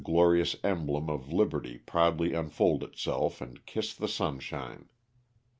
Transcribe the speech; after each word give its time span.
47 0.03 0.15
glorious 0.15 0.55
emblem 0.63 1.11
of 1.11 1.31
liberty 1.31 1.77
proudly 1.77 2.33
unfold 2.33 2.81
itself 2.81 3.39
and 3.39 3.63
kiss 3.67 3.93
the 3.93 4.07
sunshine. 4.07 4.89